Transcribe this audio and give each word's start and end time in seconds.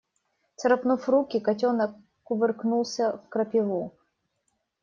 Царапнув 0.55 1.05
руки, 1.09 1.39
котенок 1.39 1.91
кувыркнулся 2.23 3.09
в 3.11 3.29
крапиву. 3.29 3.91